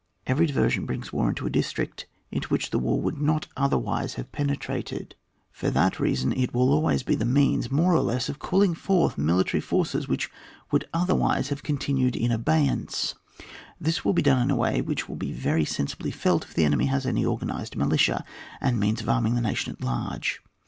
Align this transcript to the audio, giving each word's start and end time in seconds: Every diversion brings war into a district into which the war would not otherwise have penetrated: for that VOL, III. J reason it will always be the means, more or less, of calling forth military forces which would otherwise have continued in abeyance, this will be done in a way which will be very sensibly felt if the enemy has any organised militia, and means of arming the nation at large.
Every 0.25 0.47
diversion 0.47 0.87
brings 0.87 1.13
war 1.13 1.29
into 1.29 1.45
a 1.45 1.51
district 1.51 2.07
into 2.31 2.47
which 2.49 2.71
the 2.71 2.79
war 2.79 2.99
would 2.99 3.21
not 3.21 3.45
otherwise 3.55 4.15
have 4.15 4.31
penetrated: 4.31 5.13
for 5.51 5.69
that 5.69 5.97
VOL, 5.97 6.05
III. 6.07 6.11
J 6.11 6.11
reason 6.11 6.33
it 6.33 6.53
will 6.55 6.71
always 6.73 7.03
be 7.03 7.13
the 7.13 7.23
means, 7.23 7.69
more 7.69 7.93
or 7.93 7.99
less, 7.99 8.27
of 8.27 8.39
calling 8.39 8.73
forth 8.73 9.15
military 9.15 9.61
forces 9.61 10.07
which 10.07 10.31
would 10.71 10.85
otherwise 10.91 11.49
have 11.49 11.61
continued 11.61 12.15
in 12.15 12.31
abeyance, 12.31 13.13
this 13.79 14.03
will 14.03 14.13
be 14.13 14.23
done 14.23 14.41
in 14.41 14.49
a 14.49 14.55
way 14.55 14.81
which 14.81 15.07
will 15.07 15.17
be 15.17 15.31
very 15.33 15.65
sensibly 15.65 16.09
felt 16.09 16.45
if 16.45 16.55
the 16.55 16.65
enemy 16.65 16.87
has 16.87 17.05
any 17.05 17.23
organised 17.23 17.75
militia, 17.75 18.25
and 18.59 18.79
means 18.79 19.01
of 19.01 19.07
arming 19.09 19.35
the 19.35 19.39
nation 19.41 19.71
at 19.71 19.83
large. 19.83 20.41